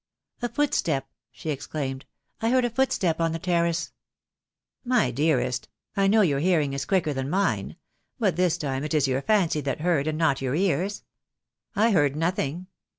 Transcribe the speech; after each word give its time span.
"A 0.41 0.49
footstep!" 0.49 1.07
she 1.31 1.51
exclaimed. 1.51 2.05
"I 2.41 2.49
heard 2.49 2.65
a 2.65 2.71
footstep 2.71 3.21
on 3.21 3.33
the 3.33 3.37
terrace." 3.37 3.91
"My 4.83 5.11
dearest, 5.11 5.69
I 5.95 6.07
know 6.07 6.21
your 6.21 6.39
hearing 6.39 6.73
is 6.73 6.85
quicker 6.85 7.13
than 7.13 7.29
mine; 7.29 7.75
but 8.17 8.35
this 8.35 8.57
time 8.57 8.83
it 8.83 8.95
is 8.95 9.07
your 9.07 9.21
fancy 9.21 9.61
that 9.61 9.81
heard 9.81 10.07
and 10.07 10.17
not 10.17 10.41
your 10.41 10.55
ears. 10.55 11.03
I 11.75 11.91
heard 11.91 12.15
nothing. 12.15 12.65